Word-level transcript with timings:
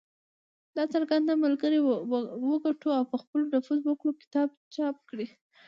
د"څرنګه 0.75 1.33
ملګري 1.43 1.79
وګټو 2.49 2.89
او 2.97 3.03
په 3.11 3.15
خلکو 3.21 3.49
نفوذ 3.53 3.79
وکړو" 3.85 4.11
کتاب 4.21 4.49
چاپ 4.75 4.95
کړ. 5.09 5.17